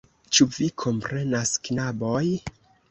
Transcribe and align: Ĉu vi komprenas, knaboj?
Ĉu 0.37 0.47
vi 0.55 0.69
komprenas, 0.83 1.55
knaboj? 1.69 2.27